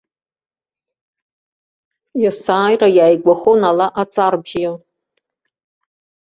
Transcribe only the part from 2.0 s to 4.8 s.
Иасааира иааигәахон ала аҵарбжьы.